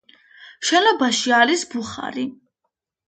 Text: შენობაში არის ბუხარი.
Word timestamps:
შენობაში 0.69 1.35
არის 1.41 1.67
ბუხარი. 1.75 2.29